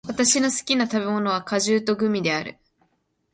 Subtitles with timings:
[0.07, 2.57] 私の好きな食べ物は果物とグミである。